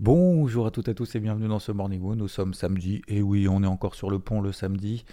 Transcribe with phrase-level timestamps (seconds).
[0.00, 2.14] Bonjour à toutes et à tous et bienvenue dans ce Morning Moon.
[2.14, 5.04] Nous sommes samedi et oui, on est encore sur le pont le samedi.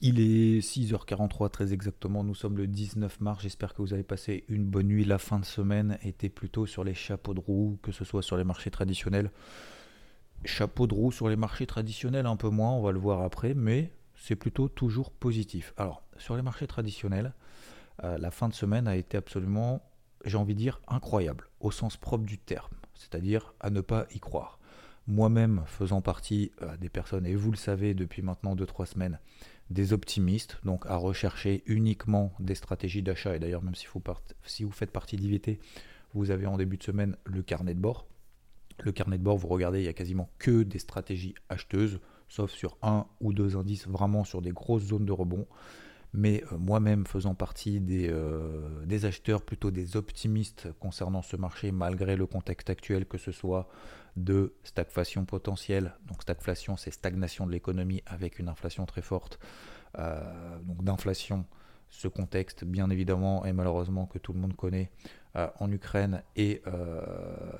[0.00, 4.44] Il est 6h43 très exactement, nous sommes le 19 mars, j'espère que vous avez passé
[4.46, 5.04] une bonne nuit.
[5.04, 8.36] La fin de semaine était plutôt sur les chapeaux de roue, que ce soit sur
[8.36, 9.32] les marchés traditionnels.
[10.44, 13.54] Chapeau de roue sur les marchés traditionnels un peu moins, on va le voir après,
[13.54, 15.74] mais c'est plutôt toujours positif.
[15.76, 17.34] Alors, sur les marchés traditionnels,
[18.04, 19.82] euh, la fin de semaine a été absolument,
[20.24, 24.20] j'ai envie de dire, incroyable, au sens propre du terme, c'est-à-dire à ne pas y
[24.20, 24.58] croire.
[25.06, 29.18] Moi-même faisant partie euh, des personnes, et vous le savez depuis maintenant 2-3 semaines,
[29.70, 34.02] des optimistes, donc à rechercher uniquement des stratégies d'achat, et d'ailleurs même si vous,
[34.44, 35.58] si vous faites partie d'IVT,
[36.14, 38.06] vous avez en début de semaine le carnet de bord.
[38.80, 42.50] Le carnet de bord, vous regardez, il y a quasiment que des stratégies acheteuses, sauf
[42.50, 45.46] sur un ou deux indices vraiment sur des grosses zones de rebond.
[46.14, 51.70] Mais euh, moi-même faisant partie des, euh, des, acheteurs, plutôt des optimistes concernant ce marché,
[51.70, 53.68] malgré le contexte actuel, que ce soit
[54.16, 59.38] de stagflation potentielle, donc stagflation c'est stagnation de l'économie avec une inflation très forte,
[59.98, 61.44] euh, donc d'inflation,
[61.90, 64.90] ce contexte bien évidemment et malheureusement que tout le monde connaît
[65.34, 66.62] en Ukraine et,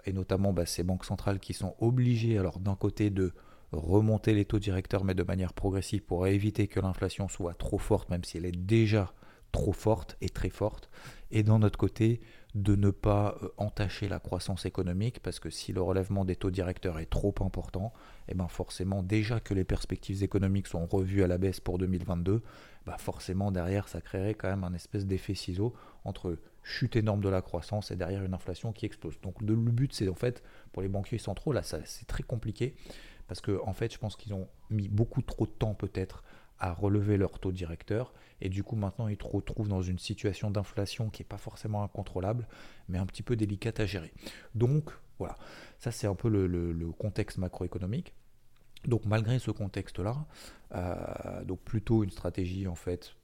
[0.04, 3.32] et notamment bah, ces banques centrales qui sont obligées alors d'un côté de
[3.72, 8.10] remonter les taux directeurs, mais de manière progressive pour éviter que l'inflation soit trop forte,
[8.10, 9.12] même si elle est déjà
[9.52, 10.90] trop forte et très forte.
[11.30, 12.20] Et d'un autre côté,
[12.54, 16.50] de ne pas euh, entacher la croissance économique, parce que si le relèvement des taux
[16.50, 17.92] directeurs est trop important,
[18.26, 21.78] et eh ben forcément, déjà que les perspectives économiques sont revues à la baisse pour
[21.78, 22.42] 2022,
[22.86, 25.74] bah forcément derrière, ça créerait quand même un espèce d'effet ciseau
[26.04, 29.20] entre chute énorme de la croissance et derrière une inflation qui explose.
[29.22, 30.42] Donc le but, c'est en fait,
[30.72, 32.74] pour les banquiers centraux, là, c'est très compliqué,
[33.28, 36.24] parce que en fait, je pense qu'ils ont mis beaucoup trop de temps peut-être
[36.58, 40.50] à relever leur taux directeur, et du coup maintenant ils se retrouvent dans une situation
[40.50, 42.48] d'inflation qui n'est pas forcément incontrôlable,
[42.88, 44.12] mais un petit peu délicate à gérer.
[44.54, 45.36] Donc voilà,
[45.78, 48.14] ça c'est un peu le, contexte macroéconomique.
[48.86, 50.26] Donc malgré ce contexte-là,
[50.74, 53.14] euh, donc plutôt une stratégie en fait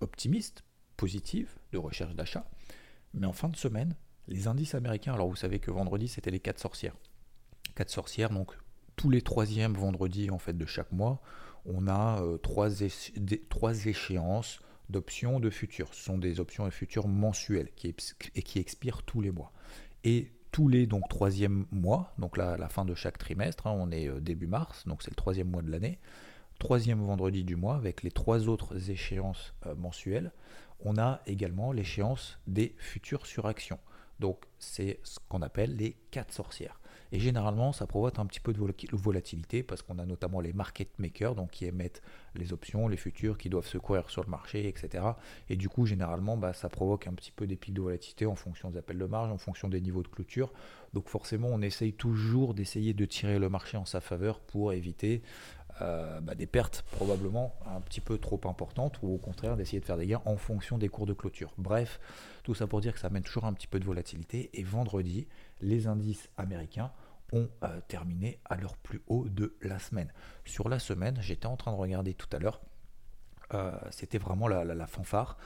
[0.00, 0.64] optimiste,
[0.96, 2.44] positive, de recherche d'achat,
[3.14, 3.96] mais en fin de semaine,
[4.28, 6.96] les indices américains, alors vous savez que vendredi c'était les quatre sorcières.
[7.74, 8.54] Quatre sorcières, donc
[8.96, 11.20] tous les troisièmes vendredis en fait de chaque mois,
[11.64, 12.82] on a euh, trois,
[13.86, 15.94] échéances d'options de futurs.
[15.94, 17.68] Ce sont des options et futurs mensuelles
[18.34, 19.52] et qui expirent tous les mois.
[20.04, 23.90] Et tous les donc troisième mois, donc là, la fin de chaque trimestre, hein, on
[23.90, 25.98] est euh, début mars, donc c'est le troisième mois de l'année,
[26.58, 30.30] troisième vendredi du mois, avec les trois autres échéances euh, mensuelles,
[30.84, 33.78] on a également l'échéance des futurs sur action.
[34.20, 36.78] Donc c'est ce qu'on appelle les quatre sorcières.
[37.14, 38.60] Et généralement, ça provoque un petit peu de
[38.92, 42.00] volatilité parce qu'on a notamment les market makers, donc qui émettent
[42.34, 45.04] les options, les futurs, qui doivent se courir sur le marché, etc.
[45.50, 48.34] Et du coup, généralement, bah, ça provoque un petit peu des pics de volatilité en
[48.34, 50.54] fonction des appels de marge, en fonction des niveaux de clôture.
[50.94, 55.22] Donc forcément, on essaye toujours d'essayer de tirer le marché en sa faveur pour éviter
[55.82, 59.84] euh, bah, des pertes probablement un petit peu trop importantes ou au contraire d'essayer de
[59.84, 61.52] faire des gains en fonction des cours de clôture.
[61.58, 61.98] Bref,
[62.42, 65.28] tout ça pour dire que ça amène toujours un petit peu de volatilité et vendredi,
[65.60, 66.92] les indices américains
[67.32, 70.12] ont euh, terminé à leur plus haut de la semaine.
[70.44, 72.60] Sur la semaine, j'étais en train de regarder tout à l'heure,
[73.54, 75.36] euh, c'était vraiment la, fanfare,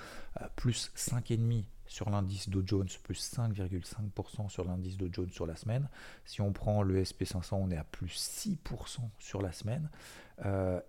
[0.40, 5.56] euh, plus 5,5 sur l'indice Dow Jones, plus 5,5% sur l'indice Dow Jones sur la
[5.56, 5.88] semaine.
[6.24, 9.88] Si on prend le SP500, on est à plus 6% sur la semaine.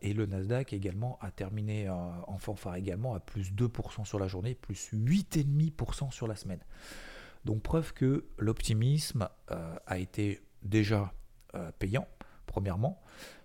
[0.02, 4.56] et le Nasdaq également a terminé en fanfare également à plus 2% sur la journée,
[4.56, 6.60] plus 8,5% sur la semaine.
[7.46, 11.14] Donc preuve que l'optimisme a été déjà
[11.56, 12.08] euh, payant,
[12.46, 13.02] premièrement.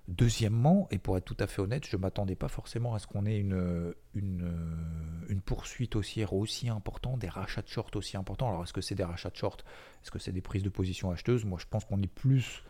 [0.09, 3.07] Deuxièmement, et pour être tout à fait honnête, je ne m'attendais pas forcément à ce
[3.07, 8.49] qu'on ait une, une, poursuite haussière aussi importante, des rachats de short aussi importants.
[8.49, 9.65] Alors est-ce que c'est des rachats de short
[10.03, 11.45] Est-ce que c'est des prises de position acheteuses?
[11.45, 12.65] Moi je pense qu'on est plus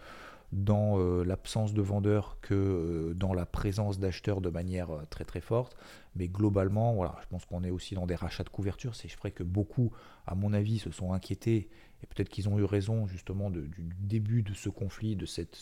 [0.53, 5.41] dans euh, l'absence de vendeurs que euh, dans la présence d'acheteurs de manière très très
[5.41, 5.75] forte.
[6.17, 8.95] Mais globalement, voilà, je pense qu'on est aussi dans des rachats de couverture.
[8.95, 9.91] C'est vrai que beaucoup,
[10.27, 11.71] à mon avis, se sont inquiétés
[12.03, 13.71] et peut-être qu'ils ont eu raison justement du
[14.01, 15.57] début de ce conflit, de cette,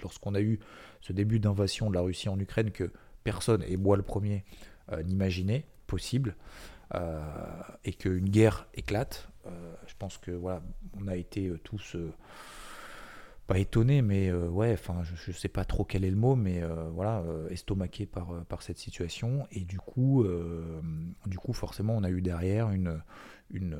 [0.00, 0.58] lorsqu'on a eu
[1.00, 2.90] ce début d'invasion de la Russie en Ukraine que
[3.24, 4.44] personne, et moi le premier,
[4.92, 6.36] euh, n'imaginait possible,
[6.94, 7.20] euh,
[7.84, 9.28] et qu'une guerre éclate.
[9.86, 10.62] je pense que voilà,
[11.00, 11.96] on a été tous
[13.58, 16.62] étonné, mais euh, ouais, enfin, je, ne sais pas trop quel est le mot, mais
[16.62, 19.46] euh, voilà, euh, estomaqué par, par cette situation.
[19.50, 20.24] Et du coup,
[21.26, 23.02] du coup, forcément, on a eu derrière une,
[23.50, 23.78] une,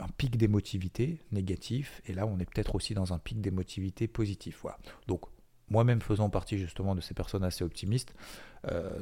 [0.00, 2.02] un pic d'émotivité négatif.
[2.06, 4.60] Et là, on est peut-être aussi dans un pic d'émotivité positif.
[4.62, 4.78] Voilà.
[5.06, 5.22] Donc,
[5.68, 8.14] moi-même faisant partie justement de ces personnes assez optimistes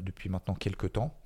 [0.00, 1.16] depuis maintenant quelques temps,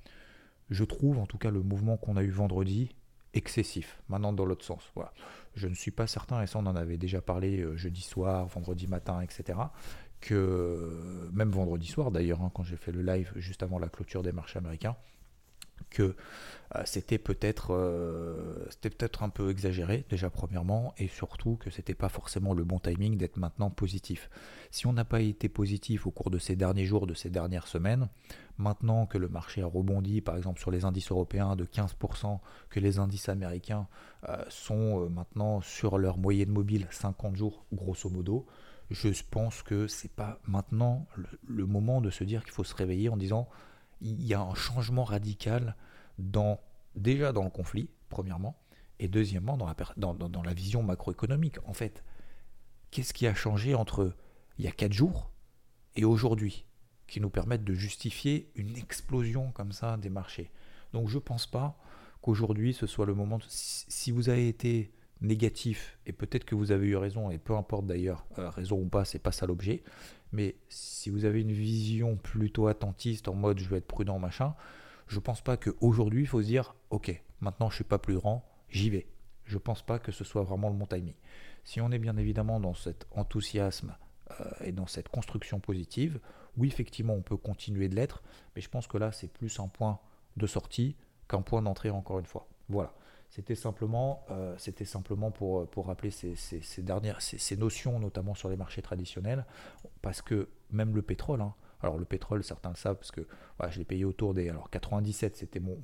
[0.69, 2.95] je trouve en tout cas le mouvement qu'on a eu vendredi
[3.33, 4.01] excessif.
[4.09, 4.91] Maintenant, dans l'autre sens.
[4.95, 5.13] Voilà.
[5.55, 8.47] Je ne suis pas certain, et ça on en avait déjà parlé euh, jeudi soir,
[8.47, 9.59] vendredi matin, etc.,
[10.19, 14.21] que même vendredi soir d'ailleurs, hein, quand j'ai fait le live juste avant la clôture
[14.21, 14.95] des marchés américains,
[15.89, 16.15] que
[16.75, 22.09] euh, c'était peut-être euh, peut-être un peu exagéré déjà premièrement et surtout que c'était pas
[22.09, 24.29] forcément le bon timing d'être maintenant positif.
[24.69, 27.67] Si on n'a pas été positif au cours de ces derniers jours, de ces dernières
[27.67, 28.07] semaines,
[28.57, 32.39] maintenant que le marché a rebondi par exemple sur les indices européens de 15%,
[32.69, 33.87] que les indices américains
[34.29, 38.45] euh, sont maintenant sur leur moyenne mobile 50 jours grosso modo,
[38.91, 41.07] je pense que c'est pas maintenant
[41.47, 43.47] le moment de se dire qu'il faut se réveiller en disant
[44.01, 45.75] il y a un changement radical
[46.17, 46.59] dans,
[46.95, 48.57] déjà dans le conflit, premièrement,
[48.99, 51.57] et deuxièmement dans la, dans, dans, la vision macroéconomique.
[51.65, 52.03] En fait,
[52.91, 54.15] qu'est-ce qui a changé entre
[54.57, 55.31] il y a quatre jours
[55.95, 56.65] et aujourd'hui
[57.07, 60.51] qui nous permettent de justifier une explosion comme ça des marchés?
[60.93, 61.77] Donc je ne pense pas
[62.21, 63.39] qu'aujourd'hui ce soit le moment...
[63.47, 67.85] Si vous avez été négatif, et peut-être que vous avez eu raison, et peu importe
[67.85, 69.83] d'ailleurs, euh, raison ou pas, c'est pas ça l'objet,
[70.31, 74.55] mais si vous avez une vision plutôt attentiste en mode je vais être prudent, machin,
[75.07, 78.45] je pense pas qu'aujourd'hui il faut se dire ok, maintenant je suis pas plus grand,
[78.69, 79.07] j'y vais.
[79.45, 81.15] Je pense pas que ce soit vraiment le bon timing.
[81.63, 83.95] Si on est bien évidemment dans cet enthousiasme
[84.39, 86.19] euh, et dans cette construction positive,
[86.57, 88.23] oui effectivement on peut continuer de l'être,
[88.55, 89.99] mais je pense que là c'est plus un point
[90.37, 90.95] de sortie
[91.27, 92.47] qu'un point d'entrée encore une fois.
[92.69, 92.93] Voilà.
[93.31, 98.57] C'était simplement, euh, simplement pour, pour rappeler ces, ces, dernières, ces, notions, notamment sur les
[98.57, 99.45] marchés traditionnels,
[100.01, 103.25] parce que même le pétrole, hein, alors le pétrole, certains le savent, parce que
[103.69, 104.49] je l'ai payé autour des...
[104.49, 105.77] Alors 97, c'était mon,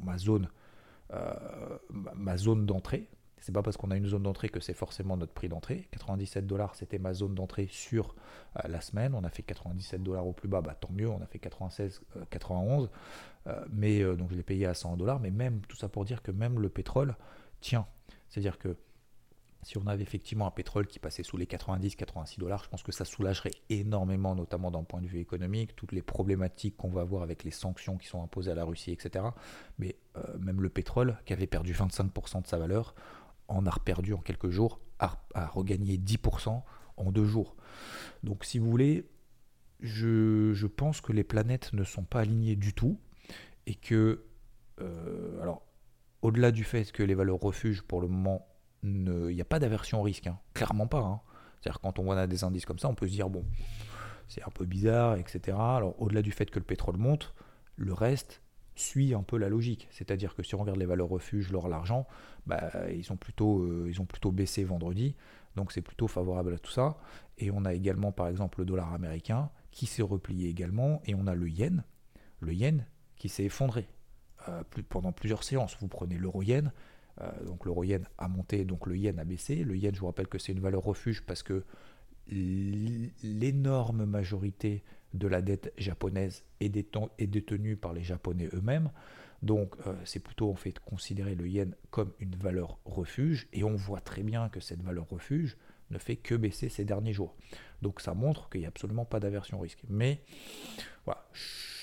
[0.00, 0.48] ma zone,
[1.12, 3.10] euh, ma zone d'entrée,
[3.46, 5.86] c'est pas parce qu'on a une zone d'entrée que c'est forcément notre prix d'entrée.
[5.92, 8.16] 97 dollars, c'était ma zone d'entrée sur
[8.56, 9.14] euh, la semaine.
[9.14, 11.08] On a fait 97 dollars au plus bas, bah, tant mieux.
[11.08, 12.90] On a fait 96, 91.
[13.46, 15.20] Euh, euh, mais donc je l'ai payé à 100 dollars.
[15.20, 17.14] Mais même tout ça pour dire que même le pétrole
[17.60, 17.86] tient.
[18.28, 18.76] C'est-à-dire que
[19.62, 22.90] si on avait effectivement un pétrole qui passait sous les 90-86 dollars, je pense que
[22.90, 27.22] ça soulagerait énormément, notamment d'un point de vue économique, toutes les problématiques qu'on va avoir
[27.22, 29.24] avec les sanctions qui sont imposées à la Russie, etc.
[29.78, 29.94] Mais
[30.40, 32.94] même le pétrole, qui avait perdu 25% de sa valeur,
[33.48, 36.62] en a perdu en quelques jours, a, regagné 10%
[36.96, 37.56] en deux jours.
[38.22, 39.08] Donc si vous voulez,
[39.80, 42.98] je, pense que les planètes ne sont pas alignées du tout
[43.66, 44.24] et que,
[44.80, 45.62] euh, alors,
[46.22, 48.46] au-delà du fait que les valeurs refuges, pour le moment,
[48.82, 50.38] il n'y a pas d'aversion au risque, hein.
[50.54, 51.00] clairement pas.
[51.00, 51.20] Hein.
[51.60, 53.44] C'est-à-dire quand on voit des indices comme ça, on peut se dire, bon,
[54.28, 55.56] c'est un peu bizarre, etc.
[55.58, 57.34] Alors au-delà du fait que le pétrole monte,
[57.76, 58.42] le reste,
[58.76, 59.88] suit un peu la logique.
[59.90, 62.06] C'est-à-dire que si on regarde les valeurs refuges, l'or, l'argent,
[62.46, 65.16] bah, ils, ont plutôt, euh, ils ont plutôt baissé vendredi.
[65.56, 66.98] Donc c'est plutôt favorable à tout ça.
[67.38, 71.00] Et on a également par exemple le dollar américain qui s'est replié également.
[71.06, 71.84] Et on a le yen.
[72.40, 72.86] Le yen
[73.16, 73.88] qui s'est effondré
[74.48, 75.76] euh, pendant plusieurs séances.
[75.80, 76.72] Vous prenez l'euro-yen.
[77.22, 79.64] Euh, donc l'euro-yen a monté, donc le yen a baissé.
[79.64, 81.64] Le yen, je vous rappelle que c'est une valeur refuge parce que
[82.28, 84.82] l'énorme majorité
[85.14, 88.90] de la dette japonaise est, détenue par les Japonais eux-mêmes.
[89.42, 93.76] Donc euh, c'est plutôt en fait considérer le yen comme une valeur refuge et on
[93.76, 95.56] voit très bien que cette valeur refuge
[95.90, 97.36] ne fait que baisser ces derniers jours.
[97.82, 99.82] Donc ça montre qu'il n'y a absolument pas d'aversion risque.
[99.88, 100.22] Mais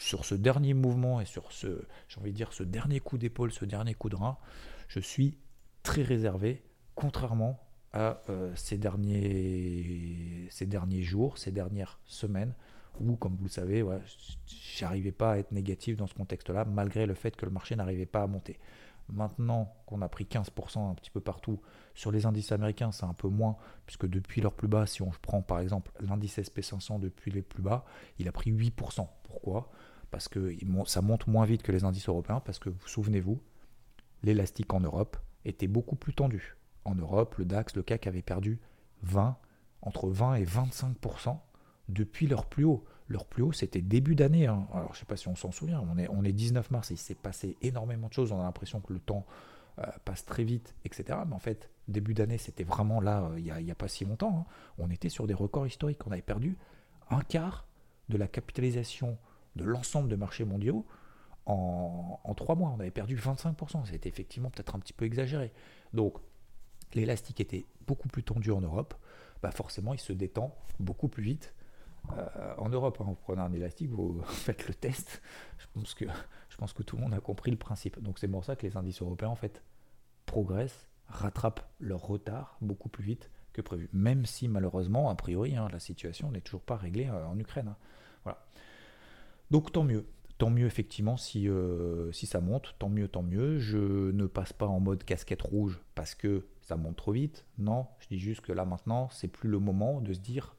[0.01, 3.51] sur ce dernier mouvement et sur ce, j'ai envie de dire, ce dernier coup d'épaule,
[3.51, 4.37] ce dernier coup de rein,
[4.89, 5.37] je suis
[5.81, 6.61] très réservé,
[6.95, 7.59] contrairement
[7.93, 12.53] à euh, ces, derniers, ces derniers jours, ces dernières semaines,
[12.99, 13.83] où, comme vous le savez,
[14.77, 18.05] j'arrivais pas à être négatif dans ce contexte-là, malgré le fait que le marché n'arrivait
[18.05, 18.59] pas à monter.
[19.09, 21.59] Maintenant qu'on a pris 15% un petit peu partout,
[21.93, 25.11] sur les indices américains, c'est un peu moins, puisque depuis leur plus bas, si on
[25.21, 27.85] prend par exemple l'indice SP500 depuis les plus bas,
[28.17, 29.07] il a pris 8%.
[29.23, 29.69] Pourquoi?
[30.09, 33.41] Parce que ça monte moins vite que les indices européens, parce que vous souvenez-vous,
[34.23, 36.55] l'élastique en Europe était beaucoup plus tendu.
[36.85, 38.59] En Europe, le DAX, le CAC avait perdu
[39.01, 39.37] 20,
[39.81, 41.39] entre 20 et 25%
[41.89, 42.83] depuis leur plus haut.
[43.07, 44.47] Leur plus haut, c'était début d'année.
[44.47, 44.67] Hein.
[44.73, 46.89] Alors, je ne sais pas si on s'en souvient, on est, on est 19 mars,
[46.89, 49.25] il s'est passé énormément de choses, on a l'impression que le temps
[49.79, 51.19] euh, passe très vite, etc.
[51.27, 54.47] Mais en fait, début d'année, c'était vraiment là, euh, il n'y a, pas si longtemps.
[54.47, 54.53] Hein.
[54.77, 56.05] On était sur des records historiques.
[56.07, 56.57] On avait perdu
[57.09, 57.67] un quart
[58.09, 59.17] de la capitalisation
[59.55, 60.85] de l'ensemble des marchés mondiaux
[61.45, 62.73] en, en trois mois.
[62.75, 63.85] On avait perdu 25%.
[63.85, 65.51] C'était effectivement peut-être un petit peu exagéré.
[65.93, 66.17] Donc,
[66.95, 68.93] l'élastique était beaucoup plus tendu en Europe,
[69.41, 71.53] bah forcément il se détend beaucoup plus vite
[72.11, 72.97] euh, en Europe.
[73.01, 73.05] Hein.
[73.07, 75.21] vous prenez un élastique, vous faites le test.
[75.57, 75.93] Je pense,
[76.73, 78.01] que, tout le monde a compris le principe.
[78.01, 79.63] Donc c'est pour ça que les indices européens en fait
[80.25, 83.89] progressent, rattrapent leur retard beaucoup plus vite que prévu.
[83.93, 87.69] Même si malheureusement, a priori, hein, la situation n'est toujours pas réglée euh, en Ukraine.
[87.69, 87.77] Hein.
[88.23, 88.45] Voilà.
[89.51, 90.05] Donc tant mieux.
[90.39, 93.59] Tant mieux effectivement si, euh, si ça monte, tant mieux, tant mieux.
[93.59, 97.45] Je ne passe pas en mode casquette rouge parce que ça monte trop vite.
[97.57, 100.55] Non, je dis juste que là maintenant, c'est plus le moment de se dire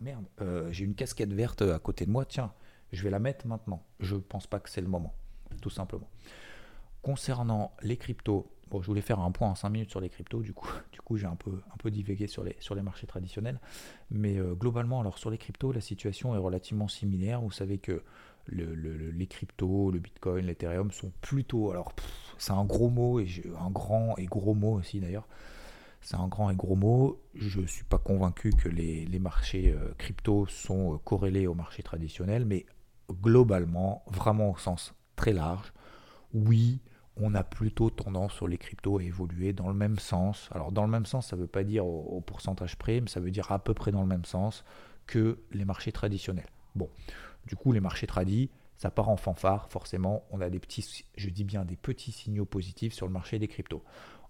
[0.00, 2.52] merde, euh, j'ai une casquette verte à côté de moi, tiens,
[2.92, 3.82] je vais la mettre maintenant.
[4.00, 5.14] Je ne pense pas que c'est le moment,
[5.60, 6.08] tout simplement.
[7.02, 10.42] Concernant les cryptos, bon, je voulais faire un point en 5 minutes sur les cryptos,
[10.42, 13.06] du coup, du coup j'ai un peu, un peu divagué sur les, sur les marchés
[13.06, 13.60] traditionnels.
[14.10, 17.40] Mais euh, globalement, alors sur les cryptos, la situation est relativement similaire.
[17.40, 18.02] Vous savez que
[18.50, 21.70] les cryptos, le bitcoin, l'ethereum sont plutôt.
[21.70, 21.92] Alors,
[22.38, 23.28] c'est un gros mot, et
[23.60, 25.28] un grand et gros mot aussi d'ailleurs.
[26.00, 27.20] C'est un grand et gros mot.
[27.34, 31.82] Je ne suis pas convaincu que les, marchés euh, cryptos sont euh, corrélés au marché
[31.82, 32.66] traditionnel, mais
[33.10, 35.72] globalement, vraiment au sens très large,
[36.32, 36.80] oui,
[37.16, 40.48] on a plutôt tendance sur les cryptos à évoluer dans le même sens.
[40.52, 43.20] Alors dans le même sens, ça ne veut pas dire au, pourcentage près, mais ça
[43.20, 44.64] veut dire à peu près dans le même sens
[45.06, 46.48] que les marchés traditionnels.
[46.74, 46.88] Bon,
[47.46, 51.30] du coup, les marchés tradis, ça part en fanfare, forcément, on a des petits, je
[51.30, 53.82] dis bien des petits signaux positifs sur le marché des cryptos.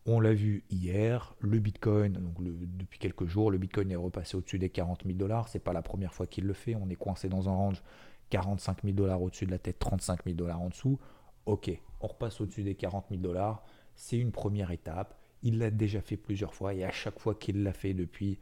[0.07, 4.59] On l'a vu hier, le Bitcoin, donc depuis quelques jours, le Bitcoin est repassé au-dessus
[4.59, 5.49] des 40 000 dollars.
[5.49, 6.75] C'est pas la première fois qu'il le fait.
[6.75, 7.83] On est coincé dans un range
[8.31, 10.99] 45 000 dollars au-dessus de la tête, 35 000 dollars en dessous.
[11.47, 13.65] Ok, on repasse au-dessus des 40 000 dollars.
[13.97, 15.15] C'est une première étape.
[15.43, 18.39] Il l'a déjà fait plusieurs fois et à chaque fois qu'il l'a fait depuis,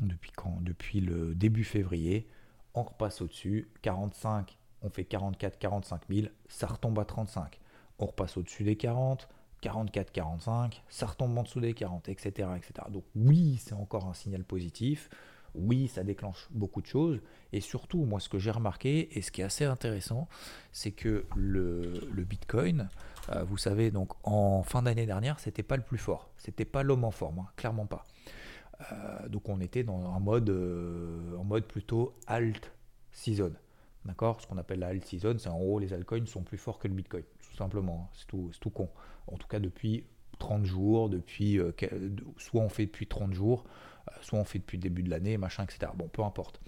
[0.00, 0.58] depuis quand?
[0.62, 2.28] Depuis le début février,
[2.74, 3.70] on repasse au-dessus.
[3.82, 7.60] 45, on fait 44, 45 000, ça retombe à 35.
[7.98, 9.28] On repasse au-dessus des 40,
[9.62, 12.48] 44, 45, ça retombe en dessous des 40, etc.
[12.56, 12.72] etc.
[12.90, 15.08] Donc oui, c'est encore un signal positif.
[15.54, 17.20] Oui, ça déclenche beaucoup de choses.
[17.52, 20.28] Et surtout, moi, ce que j'ai remarqué, et ce qui est assez intéressant,
[20.72, 21.92] c'est que le,
[22.24, 22.88] Bitcoin,
[23.30, 26.30] euh, vous savez, donc en fin d'année dernière, c'était pas le plus fort.
[26.38, 28.04] C'était pas l'homme en forme, hein, clairement pas.
[28.90, 32.72] Euh, donc on était dans un mode, euh, en mode plutôt alt
[33.12, 33.52] season.
[34.06, 34.40] D'accord?
[34.40, 36.88] Ce qu'on appelle la alt season, c'est en gros les altcoins sont plus forts que
[36.88, 37.22] le bitcoin,
[37.52, 38.08] tout simplement.
[38.08, 38.14] Hein.
[38.14, 38.88] C'est tout, tout, con.
[39.26, 40.04] En tout cas, depuis
[40.38, 41.72] 30 jours, depuis, euh,
[42.38, 43.64] soit on fait depuis 30 jours,
[44.22, 45.92] soit on fait depuis le début de l'année, machin, etc.
[45.94, 46.60] Bon, peu importe.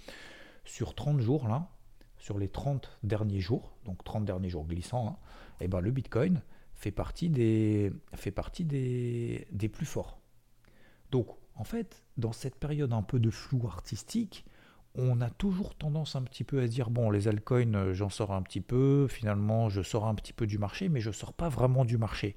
[0.63, 1.69] Sur 30 jours, là,
[2.17, 5.17] sur les 30 derniers jours, donc 30 derniers jours glissants, hein,
[5.59, 6.41] eh ben, le bitcoin
[6.75, 10.19] fait partie des, fait partie des plus forts.
[11.11, 14.45] Donc, en fait, dans cette période un peu de flou artistique,
[14.97, 18.31] on a toujours tendance un petit peu à dire bon, les altcoins, euh, j'en sors
[18.31, 21.33] un petit peu, finalement, je sors un petit peu du marché, mais je ne sors
[21.33, 22.35] pas vraiment du marché.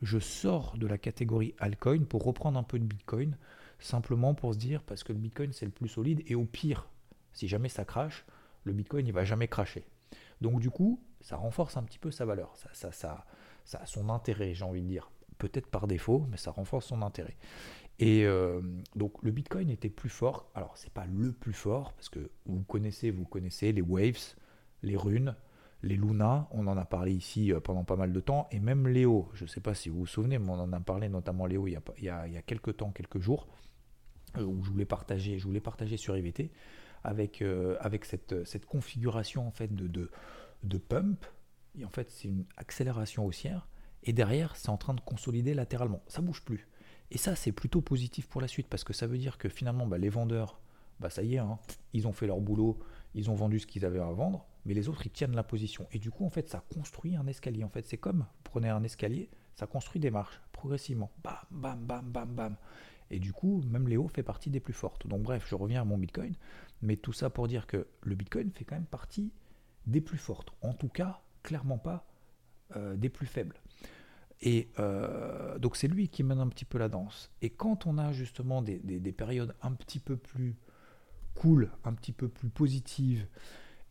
[0.00, 3.36] Je sors de la catégorie altcoin pour reprendre un peu de bitcoin,
[3.78, 6.88] simplement pour se dire parce que le bitcoin c'est le plus solide et au pire,
[7.32, 8.24] si jamais ça crache,
[8.64, 9.84] le bitcoin il va jamais cracher.
[10.40, 13.24] Donc du coup, ça renforce un petit peu sa valeur, ça, ça, ça,
[13.64, 15.10] ça son intérêt, j'ai envie de dire.
[15.38, 17.36] Peut-être par défaut, mais ça renforce son intérêt.
[18.02, 18.60] Et euh,
[18.96, 20.50] donc le Bitcoin était plus fort.
[20.56, 24.34] Alors c'est pas le plus fort parce que vous connaissez, vous connaissez les waves,
[24.82, 25.36] les runes,
[25.84, 26.48] les Luna.
[26.50, 29.30] On en a parlé ici euh, pendant pas mal de temps et même Léo.
[29.34, 31.68] Je ne sais pas si vous vous souvenez, mais on en a parlé notamment Léo
[31.68, 33.46] il y a, quelques temps, quelques jours,
[34.36, 36.50] euh, où je voulais partager, je voulais partager sur IVT
[37.04, 37.36] avec
[38.04, 40.10] cette, configuration en fait de, de,
[40.64, 41.24] de pump.
[41.78, 43.68] Et en fait c'est une accélération haussière
[44.02, 46.02] et derrière c'est en train de consolider latéralement.
[46.08, 46.66] Ça bouge plus.
[47.14, 49.86] Et ça, c'est plutôt positif pour la suite parce que ça veut dire que finalement,
[49.86, 50.58] bah, les vendeurs,
[50.98, 51.58] bah, ça y est, hein,
[51.92, 52.78] ils ont fait leur boulot,
[53.14, 55.86] ils ont vendu ce qu'ils avaient à vendre, mais les autres, ils tiennent la position.
[55.92, 57.64] Et du coup, en fait, ça construit un escalier.
[57.64, 61.10] En fait, c'est comme, vous prenez un escalier, ça construit des marches progressivement.
[61.22, 62.56] Bam, bam, bam, bam, bam.
[63.10, 65.06] Et du coup, même Léo fait partie des plus fortes.
[65.06, 66.34] Donc bref, je reviens à mon Bitcoin.
[66.80, 69.34] Mais tout ça pour dire que le Bitcoin fait quand même partie
[69.86, 70.48] des plus fortes.
[70.62, 72.06] En tout cas, clairement pas
[72.74, 73.60] euh, des plus faibles.
[74.42, 77.30] Et euh, donc c'est lui qui mène un petit peu la danse.
[77.40, 78.78] Et quand on a justement des,
[79.16, 80.56] périodes un petit peu plus
[81.34, 83.26] cool, un petit peu plus positives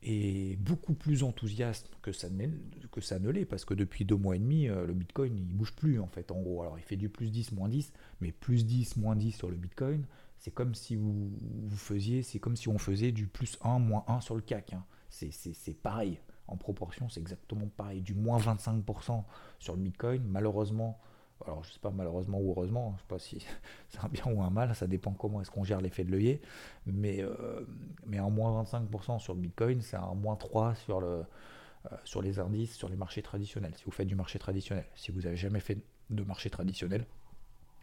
[0.03, 4.67] et beaucoup plus enthousiastes que ça, ne l'est, parce que depuis deux mois et demi,
[4.67, 6.61] euh, le Bitcoin il bouge plus en fait en gros.
[6.61, 9.55] Alors il fait du plus 10, moins 10, mais plus 10, moins 10 sur le
[9.55, 10.05] Bitcoin,
[10.37, 14.03] c'est comme si vous, vous faisiez, c'est comme si on faisait du plus 1, moins
[14.07, 14.73] 1 sur le CAC.
[14.73, 14.83] Hein.
[15.09, 16.19] C'est pareil
[16.51, 18.01] en proportion, c'est exactement pareil.
[18.01, 19.23] Du moins 25%
[19.59, 20.99] sur le Bitcoin, malheureusement,
[21.45, 23.45] alors je sais pas malheureusement ou heureusement, je sais pas si
[23.89, 26.41] c'est un bien ou un mal, ça dépend comment est-ce qu'on gère l'effet de l'œillet,
[26.85, 27.65] mais, euh,
[28.05, 32.21] mais un moins 25% sur le Bitcoin, c'est un moins 3 sur, le, euh, sur
[32.21, 34.85] les indices, sur les marchés traditionnels, si vous faites du marché traditionnel.
[34.95, 35.79] Si vous n'avez jamais fait
[36.11, 37.05] de marché traditionnel.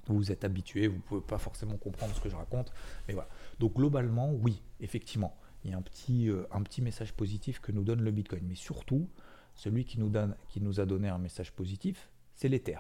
[0.07, 2.73] Vous êtes habitué, vous pouvez pas forcément comprendre ce que je raconte.
[3.07, 3.29] Mais voilà.
[3.59, 7.73] Donc globalement, oui, effectivement, il y a un petit, euh, un petit message positif que
[7.73, 8.45] nous donne le Bitcoin.
[8.47, 9.09] Mais surtout,
[9.55, 12.79] celui qui nous, donne, qui nous a donné un message positif, c'est l'Ether.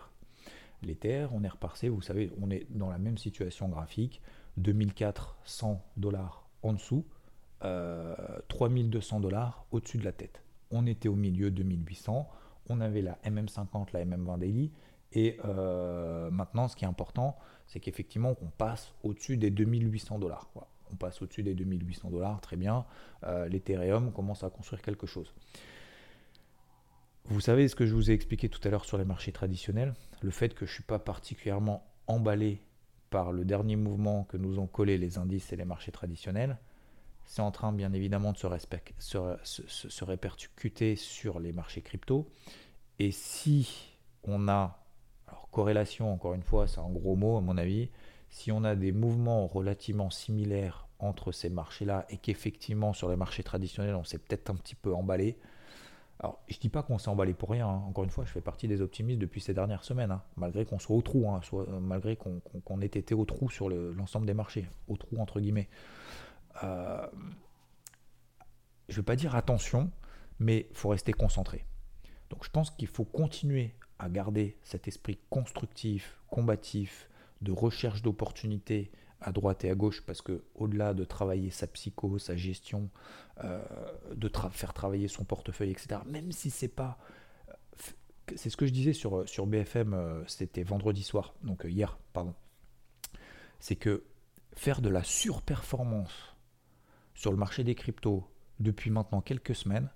[0.82, 4.22] L'Ether, on est repassé, vous savez, on est dans la même situation graphique,
[4.58, 7.04] 2400 dollars en dessous,
[7.60, 10.42] 3200 euh, dollars au-dessus de la tête.
[10.70, 12.28] On était au milieu 2800,
[12.68, 14.70] on avait la MM50, la MM20 daily,
[15.12, 20.48] et euh, maintenant, ce qui est important, c'est qu'effectivement, on passe au-dessus des 2800 dollars.
[20.92, 22.84] On passe au-dessus des 2800 dollars, très bien.
[23.24, 25.34] Euh, L'Ethereum commence à construire quelque chose.
[27.24, 29.94] Vous savez ce que je vous ai expliqué tout à l'heure sur les marchés traditionnels,
[30.22, 32.62] le fait que je ne suis pas particulièrement emballé
[33.10, 36.58] par le dernier mouvement que nous ont collé les indices et les marchés traditionnels,
[37.24, 42.30] c'est en train bien évidemment de se, se, répercuter sur les marchés crypto.
[42.98, 44.82] Et si on a,
[45.26, 47.90] alors corrélation encore une fois, c'est un gros mot à mon avis,
[48.30, 53.42] si on a des mouvements relativement similaires entre ces marchés-là et qu'effectivement sur les marchés
[53.42, 55.38] traditionnels on s'est peut-être un petit peu emballé,
[56.20, 57.68] alors, je ne dis pas qu'on s'est emballé pour rien.
[57.68, 57.82] Hein.
[57.86, 60.22] Encore une fois, je fais partie des optimistes depuis ces dernières semaines, hein.
[60.36, 64.26] malgré qu'on soit au trou, hein, euh, malgré qu'on ait été au trou sur l'ensemble
[64.26, 65.68] des marchés, au trou entre guillemets.
[66.64, 67.06] Euh,
[68.88, 69.92] je ne vais pas dire attention,
[70.40, 71.64] mais il faut rester concentré.
[72.30, 77.07] Donc, je pense qu'il faut continuer à garder cet esprit constructif, combatif,
[77.42, 78.90] de recherche d'opportunités,
[79.20, 82.90] à droite et à gauche parce que au-delà de travailler sa psycho, sa gestion,
[83.44, 83.62] euh,
[84.14, 86.00] de faire travailler son portefeuille, etc.
[86.06, 86.98] Même si c'est pas,
[87.48, 87.52] euh,
[88.36, 92.34] c'est ce que je disais sur sur BFM, euh, c'était vendredi soir, donc hier, pardon.
[93.60, 94.04] C'est que
[94.54, 96.36] faire de la surperformance
[97.14, 98.24] sur le marché des cryptos
[98.60, 99.90] depuis maintenant quelques semaines,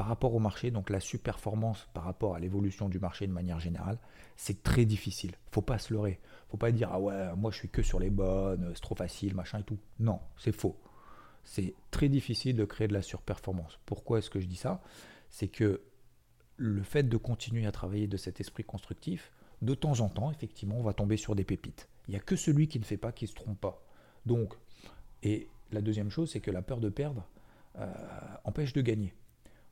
[0.00, 3.60] par rapport au marché, donc la surperformance par rapport à l'évolution du marché de manière
[3.60, 3.98] générale,
[4.34, 5.32] c'est très difficile.
[5.50, 6.20] Faut pas se leurrer.
[6.48, 9.34] Faut pas dire ah ouais, moi je suis que sur les bonnes, c'est trop facile,
[9.34, 9.76] machin et tout.
[9.98, 10.74] Non, c'est faux.
[11.44, 13.78] C'est très difficile de créer de la surperformance.
[13.84, 14.80] Pourquoi est-ce que je dis ça?
[15.28, 15.82] C'est que
[16.56, 20.76] le fait de continuer à travailler de cet esprit constructif, de temps en temps, effectivement,
[20.78, 21.90] on va tomber sur des pépites.
[22.08, 23.84] Il n'y a que celui qui ne fait pas qui se trompe pas.
[24.24, 24.54] Donc,
[25.22, 27.28] et la deuxième chose, c'est que la peur de perdre
[27.76, 27.92] euh,
[28.44, 29.12] empêche de gagner.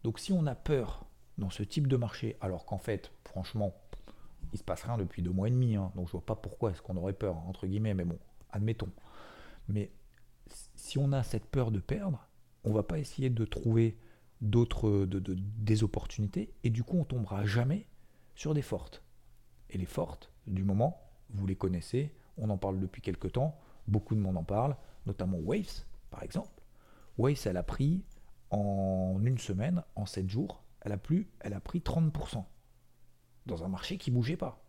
[0.05, 1.05] Donc si on a peur
[1.39, 3.75] dans ce type de marché, alors qu'en fait, franchement,
[4.53, 6.71] il se passe rien depuis deux mois et demi, hein, donc je vois pas pourquoi
[6.71, 8.19] est-ce qu'on aurait peur, entre guillemets, mais bon,
[8.51, 8.91] admettons.
[9.69, 9.91] Mais
[10.75, 12.27] si on a cette peur de perdre,
[12.65, 13.99] on va pas essayer de trouver
[14.41, 17.87] d'autres de, des opportunités, et du coup on tombera jamais
[18.35, 19.03] sur des fortes.
[19.71, 24.15] Et les fortes, du moment, vous les connaissez, on en parle depuis quelques temps, beaucoup
[24.15, 26.63] de monde en parle, notamment Waves, par exemple.
[27.19, 28.05] Waves, elle a pris
[28.51, 30.99] en une semaine, en 7 jours, elle a,
[31.41, 32.45] elle a pris 30%.
[33.47, 34.63] Dans un marché qui bougeait pas.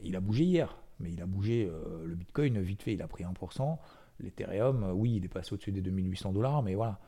[0.00, 3.08] Il a bougé hier, mais il a bougé euh, le Bitcoin vite fait, il a
[3.08, 3.78] pris 1%.
[4.20, 7.00] L'Ethereum, euh, oui, il est passé au-dessus des 2800 dollars, mais voilà.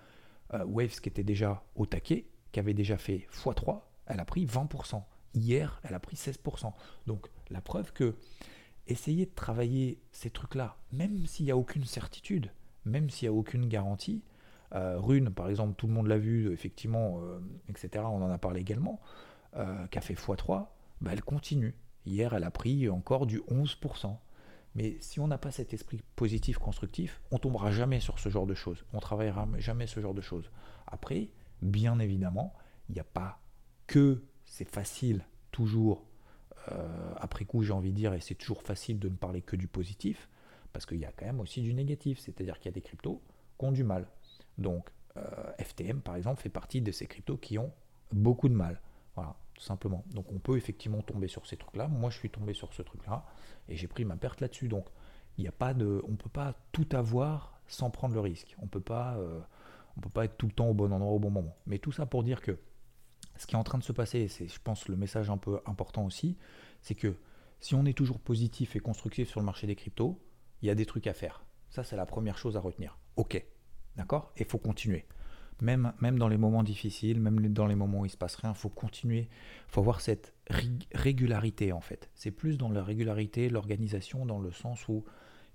[0.55, 4.47] Euh, Waves, qui était déjà au taquet, qui avait déjà fait x3, elle a pris
[4.47, 5.03] 20%.
[5.35, 6.73] Hier, elle a pris 16%.
[7.07, 8.17] Donc, la preuve que
[8.87, 12.53] essayer de travailler ces trucs-là, même s'il n'y a aucune certitude,
[12.85, 14.23] même s'il n'y a aucune garantie,
[14.73, 18.05] Rune, par exemple, tout le monde l'a vu, effectivement, euh, etc.
[18.05, 19.01] On en a parlé également,
[19.57, 20.67] euh, qui a fait x3,
[21.01, 21.75] bah, elle continue.
[22.05, 24.17] Hier, elle a pris encore du 11%.
[24.75, 28.47] Mais si on n'a pas cet esprit positif, constructif, on tombera jamais sur ce genre
[28.47, 28.85] de choses.
[28.93, 30.51] On travaillera jamais ce genre de choses.
[30.87, 31.31] Après,
[31.63, 32.53] bien évidemment,
[32.89, 33.41] il n'y a pas
[33.87, 36.05] que c'est facile, toujours,
[37.17, 39.67] après coup, j'ai envie de dire, et c'est toujours facile de ne parler que du
[39.67, 40.29] positif,
[40.73, 42.19] parce qu'il y a quand même aussi du négatif.
[42.19, 43.23] C'est-à-dire qu'il y a des cryptos
[43.59, 44.07] qui ont du mal.
[44.59, 47.73] Donc euh, FTM par exemple fait partie de ces cryptos qui ont
[48.13, 48.81] beaucoup de mal.
[49.15, 50.05] Voilà, tout simplement.
[50.13, 51.89] Donc on peut effectivement tomber sur ces trucs-là.
[51.89, 53.25] Moi je suis tombé sur ce truc-là
[53.69, 54.69] et j'ai pris ma perte là-dessus.
[54.69, 54.87] Donc
[55.39, 58.55] il n'y a pas de, on peut pas tout avoir sans prendre le risque.
[58.63, 59.41] On peut euh,
[60.01, 61.57] peut pas être tout le temps au bon endroit au bon moment.
[61.67, 62.59] Mais tout ça pour dire que
[63.37, 65.61] ce qui est en train de se passer, c'est je pense le message un peu
[65.67, 66.37] important aussi,
[66.81, 67.17] c'est que
[67.61, 70.19] si on est toujours positif et constructif sur le marché des cryptos,
[70.63, 71.45] il y a des trucs à faire.
[71.71, 72.99] Ça c'est la première chose à retenir.
[73.17, 73.45] Ok,
[73.97, 74.33] D'accord?
[74.37, 75.07] Et il faut continuer.
[75.63, 78.37] Même, même dans les moments difficiles, même dans les moments où il ne se passe
[78.37, 79.29] rien, il faut continuer.
[79.69, 80.35] Il faut avoir cette
[80.93, 82.11] régularité en fait.
[82.15, 85.05] C'est plus dans la régularité, l'organisation, dans le sens où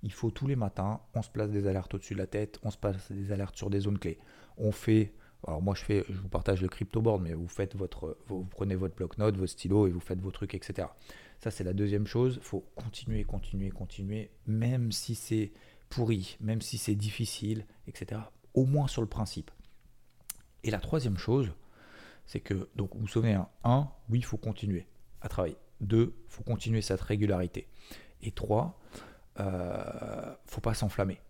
[0.02, 2.70] il faut tous les matins, on se place des alertes au-dessus de la tête, on
[2.70, 4.18] se place des alertes sur des zones clés.
[4.58, 5.12] On fait,
[5.46, 8.44] alors moi je fais, je vous partage le crypto board, mais vous faites votre, vous
[8.44, 10.88] prenez votre bloc-notes, votre stylo et vous faites vos trucs, etc.
[11.38, 12.36] Ça c'est la deuxième chose.
[12.38, 15.52] Il faut continuer, continuer, continuer, même si c'est
[15.92, 18.22] pourri, même si c'est difficile, etc.
[18.54, 19.50] Au moins sur le principe.
[20.64, 21.52] Et la troisième chose,
[22.24, 24.86] c'est que, donc vous vous souvenez, un, oui, il faut continuer
[25.20, 25.58] à travailler.
[25.80, 27.68] Deux, faut continuer cette régularité.
[28.22, 28.80] Et trois,
[29.38, 31.20] euh, faut pas s'enflammer.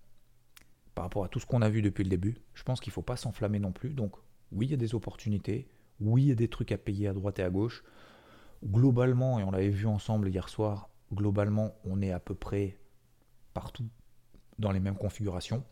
[0.95, 3.03] Par rapport à tout ce qu'on a vu depuis le début, je pense qu'il faut
[3.03, 3.95] pas s'enflammer non plus.
[3.95, 4.15] Donc
[4.53, 5.67] oui, il y a des opportunités.
[6.01, 7.83] Oui, il y a des trucs à payer à droite et à gauche.
[8.65, 12.79] Globalement, et on l'avait vu ensemble hier soir, globalement, on est à peu près
[13.55, 13.89] partout
[14.63, 15.63] dans les mêmes configurations.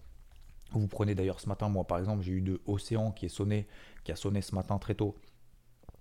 [0.72, 3.66] Vous prenez d'ailleurs ce matin, moi par exemple, j'ai eu de Océan qui est sonné,
[4.04, 5.16] qui a sonné ce matin très tôt,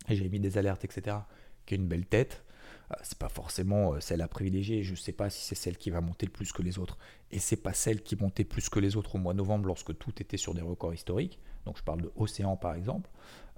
[0.09, 1.17] et j'ai mis des alertes, etc.,
[1.65, 2.43] qui a une belle tête.
[2.91, 4.83] Euh, c'est pas forcément euh, celle à privilégier.
[4.83, 6.97] Je ne sais pas si c'est celle qui va monter le plus que les autres.
[7.31, 9.95] Et c'est pas celle qui montait plus que les autres au mois de novembre lorsque
[9.97, 11.39] tout était sur des records historiques.
[11.65, 13.09] Donc je parle de Océan par exemple.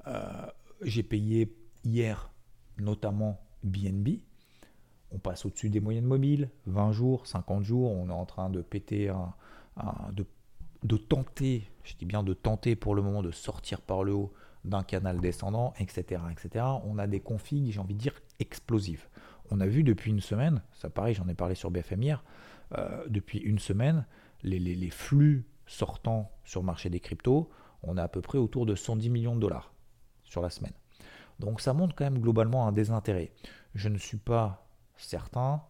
[0.08, 0.46] Euh,
[0.82, 2.32] j'ai payé hier
[2.78, 4.20] notamment BNB.
[5.12, 7.92] On passe au-dessus des moyennes mobiles, 20 jours, 50 jours.
[7.92, 9.12] On est en train de péter
[10.84, 14.34] de tenter, je dis bien de tenter pour le moment de sortir par le haut
[14.66, 16.66] d'un canal descendant, etc., etc.
[16.86, 19.08] On a des configs, j'ai envie de dire, explosives.
[19.50, 22.24] On a vu depuis une semaine, ça pareil, j'en ai parlé sur BFM hier,
[22.78, 24.06] euh, depuis une semaine,
[24.44, 27.50] les, flux sortants sur le marché des cryptos,
[27.84, 29.74] on a à peu près autour de 110 millions de dollars
[30.24, 30.74] sur la semaine.
[31.40, 33.32] Donc ça montre quand même globalement un désintérêt.
[33.74, 34.68] Je ne suis pas
[35.04, 35.64] certain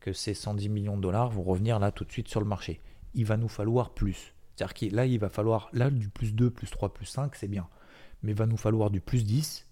[0.00, 2.80] que ces 110 millions de dollars vont revenir là tout de suite sur le marché.
[3.14, 4.34] Il va nous falloir plus.
[4.54, 7.48] C'est-à-dire que là, il va falloir, là, du plus 2, plus 3, plus 5, c'est
[7.48, 7.68] bien.
[8.22, 9.66] Mais il va nous falloir du plus 10,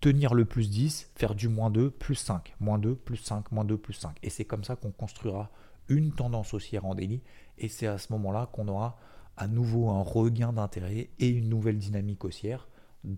[0.00, 3.64] tenir le plus 10, faire du moins 2, plus 5, moins 2, plus 5, moins
[3.64, 4.16] 2, plus 5.
[4.22, 5.50] Et c'est comme ça qu'on construira
[5.88, 7.22] une tendance haussière en délit.
[7.58, 8.96] Et c'est à ce moment-là qu'on aura
[9.36, 12.68] à nouveau un regain d'intérêt et une nouvelle dynamique haussière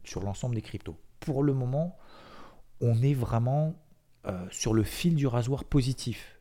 [0.05, 0.99] sur l'ensemble des cryptos.
[1.21, 1.97] Pour le moment,
[2.81, 3.75] on est vraiment
[4.51, 6.37] sur le fil du rasoir positif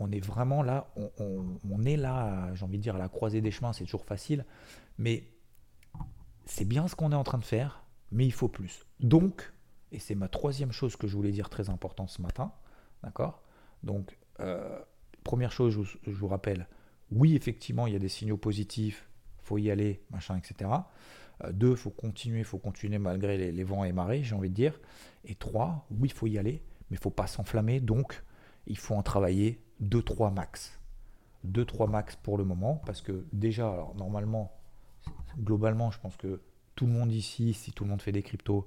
[0.00, 3.50] on est vraiment là, on, est là, j'ai envie de dire, à la croisée des
[3.50, 4.44] chemins, c'est toujours facile,
[4.96, 5.24] mais
[6.44, 8.86] c'est bien ce qu'on est en train de faire, mais il faut plus.
[9.00, 9.52] Donc,
[9.90, 12.52] et c'est ma troisième chose que je voulais dire très importante ce matin,
[13.02, 13.42] d'accord?
[13.82, 14.78] Donc, euh,
[15.24, 16.68] première chose, je vous, rappelle,
[17.10, 19.08] oui, effectivement, il y a des signaux positifs,
[19.42, 20.70] faut y aller, machin, etc.
[21.44, 24.54] Euh, deux, faut continuer, faut continuer malgré les, les vents et marées, j'ai envie de
[24.54, 24.78] dire.
[25.24, 28.22] Et trois, oui, faut y aller, mais il faut pas s'enflammer, donc
[28.66, 30.78] il faut en travailler 2-3 max.
[31.46, 34.52] 2-3 max pour le moment, parce que déjà, alors normalement,
[35.38, 36.40] globalement, je pense que
[36.74, 38.66] tout le monde ici, si tout le monde fait des cryptos,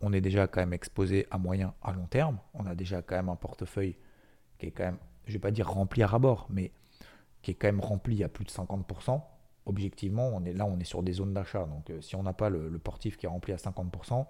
[0.00, 2.38] on est déjà quand même exposé à moyen, à long terme.
[2.54, 3.96] On a déjà quand même un portefeuille
[4.58, 6.72] qui est quand même, je vais pas dire rempli à rabord, mais
[7.42, 9.20] qui est quand même rempli à plus de 50%.
[9.66, 11.64] Objectivement, on est là, on est sur des zones d'achat.
[11.66, 14.22] Donc, euh, si on n'a pas le, le, portif qui est rempli à 50%, euh,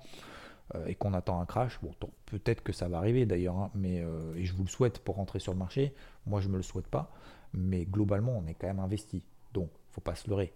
[0.87, 1.81] et qu'on attend un crash,
[2.27, 5.17] peut-être que ça va arriver d'ailleurs, hein, mais euh, et je vous le souhaite pour
[5.17, 5.95] rentrer sur le marché.
[6.27, 7.11] Moi, je me le souhaite pas,
[7.55, 9.23] mais globalement, on est quand même investi.
[9.55, 10.53] Donc, faut pas se leurrer.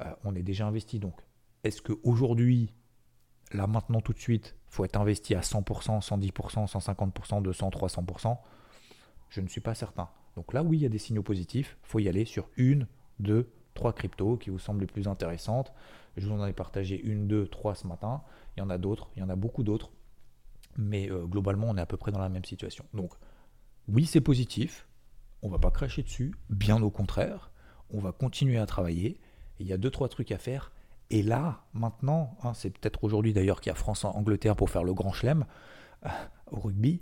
[0.00, 1.00] Euh, on est déjà investi.
[1.00, 1.14] Donc,
[1.64, 2.72] est-ce que aujourd'hui,
[3.52, 8.38] là maintenant tout de suite, faut être investi à 100%, 110%, 150%, 200, 300%
[9.30, 10.08] Je ne suis pas certain.
[10.36, 11.78] Donc là, oui, il y a des signaux positifs.
[11.82, 12.86] Faut y aller sur une,
[13.18, 15.72] deux, trois cryptos qui vous semblent les plus intéressantes.
[16.18, 18.22] Je vous en ai partagé une, deux, trois ce matin.
[18.56, 19.90] Il y en a d'autres, il y en a beaucoup d'autres.
[20.76, 22.84] Mais euh, globalement, on est à peu près dans la même situation.
[22.92, 23.12] Donc,
[23.88, 24.86] oui, c'est positif.
[25.42, 26.34] On va pas cracher dessus.
[26.50, 27.50] Bien au contraire.
[27.90, 29.18] On va continuer à travailler.
[29.60, 30.72] Il y a deux, trois trucs à faire.
[31.10, 34.92] Et là, maintenant, hein, c'est peut-être aujourd'hui d'ailleurs qu'il y a France-Angleterre pour faire le
[34.92, 35.46] grand chelem
[36.04, 36.10] euh,
[36.50, 37.00] au rugby.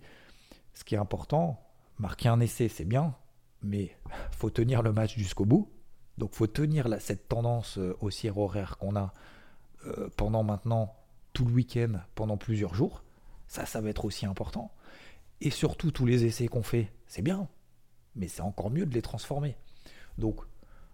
[0.75, 1.61] Ce qui est important,
[1.99, 3.15] marquer un essai, c'est bien,
[3.62, 3.97] mais
[4.31, 5.71] faut tenir le match jusqu'au bout.
[6.19, 9.13] Donc faut tenir cette tendance euh, haussière horaire qu'on a
[9.87, 10.95] euh, pendant maintenant
[11.33, 13.03] tout le week-end, pendant plusieurs jours.
[13.49, 14.73] Ça, ça va être aussi important.
[15.41, 17.49] Et surtout, tous les essais qu'on fait, c'est bien,
[18.15, 19.57] mais c'est encore mieux de les transformer.
[20.17, 20.41] Donc,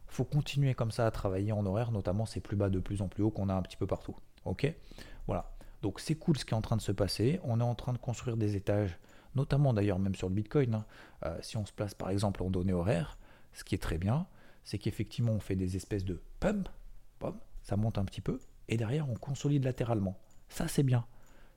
[0.08, 3.08] faut continuer comme ça à travailler en horaire, notamment ces plus bas de plus en
[3.08, 4.16] plus haut qu'on a un petit peu partout.
[4.44, 4.72] Ok?
[5.26, 5.50] Voilà.
[5.80, 7.40] Donc c'est cool ce qui est en train de se passer.
[7.44, 8.98] On est en train de construire des étages,
[9.34, 10.74] notamment d'ailleurs même sur le Bitcoin.
[10.74, 10.84] Hein.
[11.24, 13.18] Euh, si on se place par exemple en données horaires,
[13.54, 14.26] ce qui est très bien,
[14.64, 16.68] c'est qu'effectivement on fait des espèces de pump,
[17.62, 20.18] ça monte un petit peu, et derrière on consolide latéralement.
[20.48, 21.06] Ça c'est bien,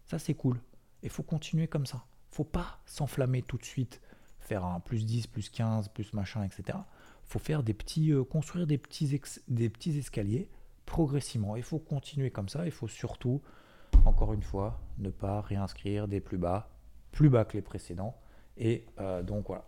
[0.05, 0.59] ça c'est cool.
[1.03, 2.05] Il faut continuer comme ça.
[2.29, 4.01] Faut pas s'enflammer tout de suite,
[4.39, 6.77] faire un plus 10, plus 15, plus machin, etc.
[7.23, 10.49] Faut faire des petits, euh, construire des petits, des petits escaliers
[10.85, 11.55] progressivement.
[11.55, 12.65] Il faut continuer comme ça.
[12.65, 13.41] Il faut surtout,
[14.05, 16.69] encore une fois, ne pas réinscrire des plus bas,
[17.11, 18.15] plus bas que les précédents.
[18.57, 19.65] Et euh, donc voilà.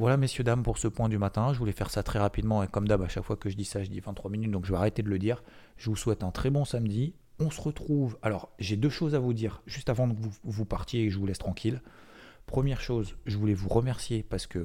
[0.00, 1.52] Voilà, messieurs, dames, pour ce point du matin.
[1.52, 3.66] Je voulais faire ça très rapidement et comme d'hab, à chaque fois que je dis
[3.66, 5.44] ça, je dis 23 minutes, donc je vais arrêter de le dire.
[5.76, 7.12] Je vous souhaite un très bon samedi.
[7.38, 8.16] On se retrouve.
[8.22, 11.18] Alors, j'ai deux choses à vous dire juste avant que vous, partiez et que je
[11.18, 11.82] vous laisse tranquille.
[12.46, 14.64] Première chose, je voulais vous remercier parce que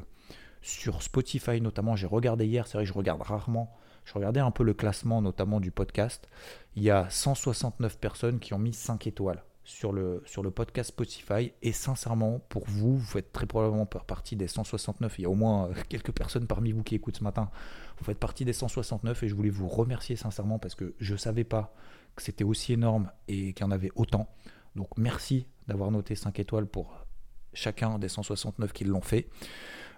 [0.61, 4.51] sur Spotify notamment, j'ai regardé hier, c'est vrai que je regarde rarement, je regardais un
[4.51, 6.29] peu le classement notamment du podcast.
[6.77, 10.89] Il y a 169 personnes qui ont mis 5 étoiles sur le, sur le podcast
[10.89, 11.51] Spotify.
[11.61, 15.19] Et sincèrement, pour vous, vous faites très probablement partie des 169.
[15.19, 17.49] Il y a au moins euh, quelques personnes parmi vous qui écoutent ce matin.
[17.97, 21.17] Vous faites partie des 169 et je voulais vous remercier sincèrement parce que je ne
[21.17, 21.73] savais pas
[22.15, 24.29] que c'était aussi énorme et qu'il y en avait autant.
[24.75, 27.05] Donc merci d'avoir noté 5 étoiles pour
[27.53, 29.27] chacun des 169 qui l'ont fait.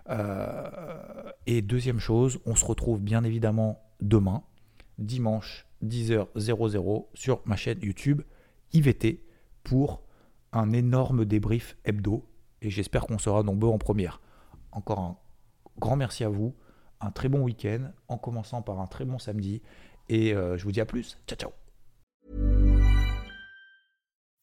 [0.09, 0.69] Euh,
[1.45, 4.43] et deuxième chose, on se retrouve bien évidemment demain,
[4.97, 8.21] dimanche 10h00 sur ma chaîne YouTube
[8.73, 9.26] IVT
[9.67, 10.01] pour
[10.53, 12.25] un énorme débrief hebdo.
[12.61, 14.21] Et j'espère qu'on sera nombreux en première.
[14.71, 15.17] Encore un
[15.79, 16.55] grand merci à vous.
[17.01, 19.61] Un très bon week-end en commençant par un très bon samedi.
[20.09, 21.17] Et euh, je vous dis à plus.
[21.27, 21.51] Ciao, ciao.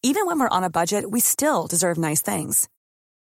[0.02, 2.68] Even when we're on a budget, we still deserve nice things.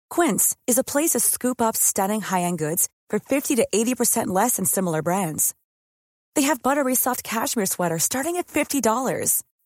[0.10, 4.58] Quince is a place to scoop up stunning high-end goods for 50 to 80% less
[4.58, 5.56] than similar brands.
[6.36, 9.44] They have buttery soft cashmere sweaters starting at $50,